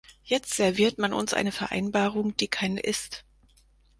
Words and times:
Jetzt 0.23 0.55
serviert 0.55 0.97
man 0.97 1.13
uns 1.13 1.31
eine 1.35 1.51
Vereinbarung, 1.51 2.35
die 2.35 2.47
keine 2.47 2.79
ist. 2.79 3.23